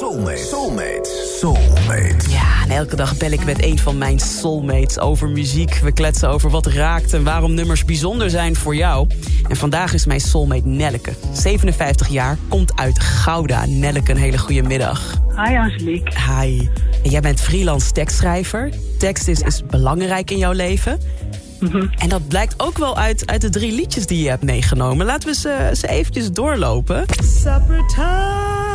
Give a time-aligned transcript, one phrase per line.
[0.00, 0.36] Soulmate.
[0.36, 1.36] Soulmate.
[1.38, 2.30] Soulmate.
[2.30, 5.74] Ja, en elke dag bel ik met een van mijn soulmates over muziek.
[5.74, 9.06] We kletsen over wat raakt en waarom nummers bijzonder zijn voor jou.
[9.48, 11.12] En vandaag is mijn soulmate Nelleke.
[11.32, 13.66] 57 jaar, komt uit Gouda.
[13.66, 15.14] Nelleke, een hele goede middag.
[15.36, 16.12] Hi Angelique.
[16.30, 16.68] Hi.
[17.02, 18.70] En jij bent freelance tekstschrijver.
[18.98, 21.00] Tekst is, is belangrijk in jouw leven.
[21.96, 25.06] En dat blijkt ook wel uit, uit de drie liedjes die je hebt meegenomen.
[25.06, 27.04] Laten we ze, ze eventjes doorlopen.
[27.42, 28.69] Supper time,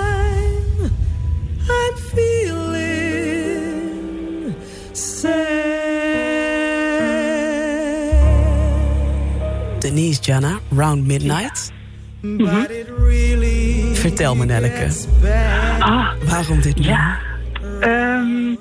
[9.79, 11.71] Denise Jana, Round Midnight.
[13.93, 14.87] Vertel me, Nelleke.
[15.79, 16.83] Ah, Waarom dit nu?
[16.83, 17.17] ja.
[17.79, 18.55] Ehm,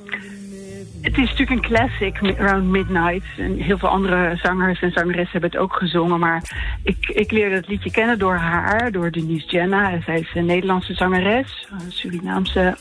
[1.01, 3.27] het is natuurlijk een classic, Around Midnight.
[3.39, 6.19] En heel veel andere zangers en zangeressen hebben het ook gezongen.
[6.21, 6.43] Maar
[6.83, 10.01] ik, ik leerde het liedje kennen door haar, door Denise Jenna.
[10.05, 12.77] Zij is een Nederlandse zangeres, een Surinaamse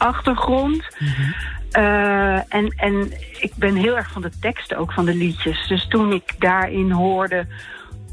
[0.00, 0.82] achtergrond.
[1.70, 5.68] Eh, en, en ik ben heel erg van de teksten ook van de liedjes.
[5.68, 7.46] Dus toen ik daarin hoorde...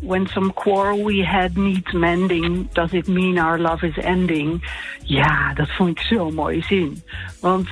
[0.01, 4.69] When some quarrel we had needs mending, does it mean our love is ending?
[5.03, 7.03] Ja, dat vond ik zo'n mooie zin.
[7.41, 7.67] Want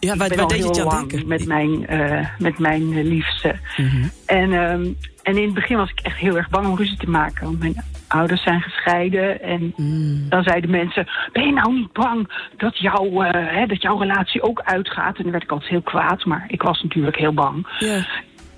[0.00, 1.28] Ja, waar, ik ben waar al deed je het je heel aan lang denken?
[1.28, 3.54] met mijn, eh, met mijn eh, liefste.
[3.76, 4.06] Mhm.
[4.26, 4.86] En, ehm,
[5.30, 7.44] en in het begin was ik echt heel erg bang om ruzie te maken.
[7.44, 9.42] Want mijn ouders zijn gescheiden.
[9.42, 10.28] En Mm.
[10.28, 11.06] dan zeiden mensen...
[11.32, 15.16] Ben je nou niet bang dat, jouw eh, hè, dat jouw relatie ook uitgaat?
[15.16, 16.24] En dan werd ik altijd heel kwaad.
[16.24, 17.66] Maar ik was natuurlijk heel bang.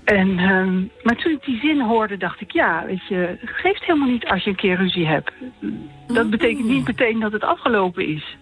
[0.03, 2.51] En, ehm, maar toen ik die zin hoorde, dacht ik...
[2.51, 5.31] Ja, weet je, het geeft helemaal niet als je een keer ruzie hebt.
[6.07, 8.37] Dat betekent niet meteen dat het afgelopen is.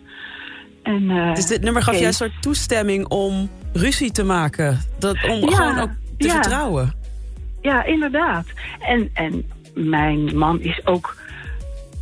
[0.83, 4.79] En, eh, Dus dit nummer gaf jij een soort toestemming om ruzie te maken.
[4.99, 6.33] Dat, om Ja, gewoon ook te ja.
[6.33, 6.93] vertrouwen.
[7.61, 8.45] Ja, inderdaad.
[8.79, 11.15] En, en mijn man is ook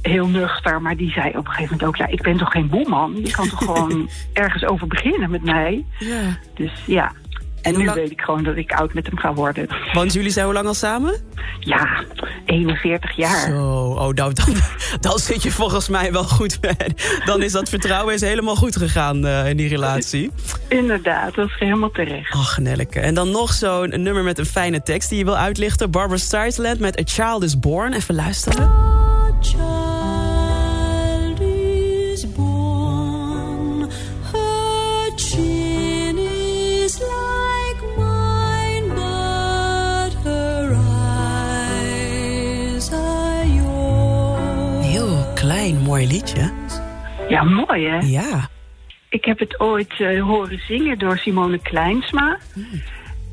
[0.02, 1.96] heel nuchter, maar die zei op een gegeven moment ook...
[1.96, 3.16] ja, ik ben toch geen boeman?
[3.16, 5.86] Je kan toch gewoon ergens over beginnen met mij?
[6.00, 6.38] Ja.
[6.54, 7.12] Dus ja,
[7.62, 9.68] en hoe nu lang- weet ik gewoon dat ik oud met hem ga worden.
[9.94, 11.14] Want jullie zijn hoe lang al samen?
[11.60, 12.04] Ja,
[12.46, 13.50] 41 jaar.
[13.50, 13.64] Zo,
[13.98, 14.56] oh, nou, dan,
[15.00, 17.22] dan zit je volgens mij wel goed met.
[17.26, 20.32] Dan is dat vertrouwen is helemaal goed gegaan eh, in die relatie.
[20.68, 22.34] Inderdaad, dat is helemaal terecht.
[22.34, 23.00] Ach, Nelleke.
[23.00, 25.92] En dan nog zo'n nummer met een fijne tekst die je wil uitlichten.
[25.92, 27.94] Barbara Streisand met A Child is Born.
[27.94, 28.72] Even luisteren.
[45.40, 46.52] Klein, mooi liedje.
[47.30, 47.98] Ja, mooi hè?
[47.98, 48.50] Ja.
[49.10, 52.38] Ik heb het ooit eh, horen zingen door Simone Kleinsma.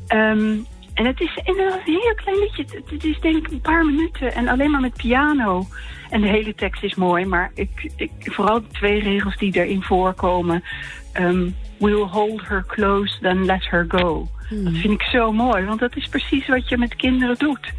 [0.07, 0.55] Ehm,
[0.93, 2.63] en het is een heel klein liedje.
[2.63, 5.67] Het, het is denk ik een paar minuten en alleen maar met piano.
[6.09, 9.83] En de hele tekst is mooi, maar ik, ik, vooral de twee regels die erin
[9.83, 10.63] voorkomen.
[11.13, 14.27] Ehm, we'll hold her close, then let her go.
[14.49, 17.73] Dat vind ik zo mooi, want dat is precies wat je met kinderen doet.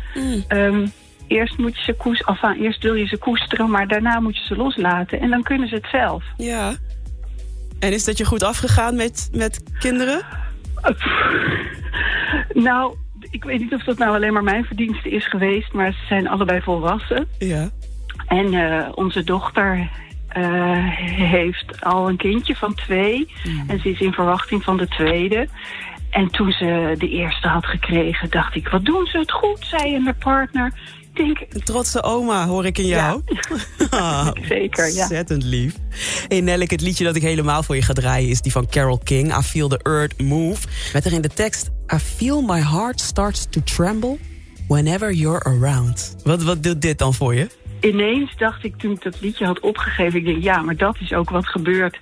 [0.49, 0.87] Ehm,
[1.29, 4.45] eerst, moet je ze koes, enfin, eerst wil je ze koesteren, maar daarna moet je
[4.45, 5.21] ze loslaten.
[5.21, 6.25] En dan kunnen ze het zelf.
[6.37, 6.77] Ja.
[7.79, 10.21] En is dat je goed afgegaan met, met kinderen?
[12.53, 12.97] Nou,
[13.31, 16.29] ik weet niet of dat nou alleen maar mijn verdienste is geweest, maar ze zijn
[16.29, 17.29] allebei volwassen.
[17.39, 17.71] Ja.
[18.27, 19.91] En eh, onze dochter
[20.29, 23.33] eh, heeft al een kindje van twee
[23.67, 25.49] en ze is in verwachting van de tweede.
[26.11, 29.95] En toen ze de eerste had gekregen, dacht ik, wat doen ze het goed, zij
[29.95, 30.73] en haar partner.
[31.19, 33.23] Denk, Een trotse oma hoor ik in jou.
[33.91, 35.01] Ah, zeker, ja.
[35.01, 35.75] Ontzettend lief.
[36.29, 38.29] Hey Nelleke, het liedje dat ik helemaal voor je ga draaien...
[38.29, 40.67] is die van Carol King, I Feel the Earth Move.
[40.93, 41.71] Met erin de tekst...
[41.95, 44.19] I feel my heart starts to tremble
[44.69, 46.17] whenever you're around.
[46.25, 47.49] Wat, wat doet dit dan voor je?
[47.81, 51.13] ineens dacht ik toen ik dat liedje had opgegeven, ik denk, ja, maar dat is
[51.13, 51.99] ook wat gebeurt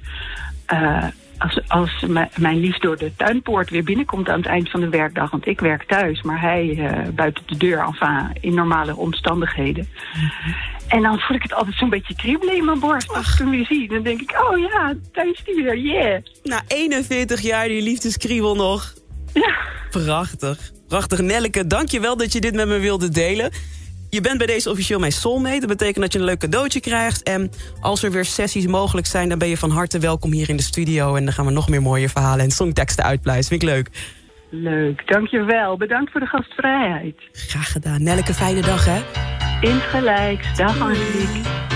[0.67, 1.05] eh,
[1.39, 2.05] als, als
[2.37, 5.31] mijn lief door de tuinpoort weer binnenkomt aan het eind van de werkdag.
[5.31, 9.89] Want ik werk thuis, maar hij eh, buiten de deur, enfin, in normale omstandigheden.
[10.89, 13.51] En dan voel ik het altijd zo'n beetje kriebelen in mijn borst als ik hem
[13.51, 13.89] weer zie.
[13.89, 16.23] Dan denk ik, oh ja, daar is hij weer, yeah.
[16.43, 18.95] Na 41 jaar die liefdeskriebel nog.
[19.33, 19.55] Ja.
[19.91, 20.71] Prachtig.
[20.89, 21.21] Prachtig.
[21.21, 23.51] Nelleke, dank je wel dat je dit met me wilde delen.
[24.17, 25.61] Je bent bij deze officieel mijn soulmate.
[25.61, 27.23] Dat betekent dat je een leuk cadeautje krijgt.
[27.23, 29.29] En als er weer sessies mogelijk zijn...
[29.29, 31.15] dan ben je van harte welkom hier in de studio.
[31.15, 33.49] En dan gaan we nog meer mooie verhalen en songteksten uitpluizen.
[33.49, 33.91] Vind ik leuk.
[34.51, 35.77] Leuk, dankjewel.
[35.77, 37.17] Bedankt voor de gastvrijheid.
[37.33, 38.03] Graag gedaan.
[38.03, 39.01] Nelleke, fijne dag, hè?
[39.61, 40.57] Insgelijks.
[40.57, 41.76] Dag Angelique.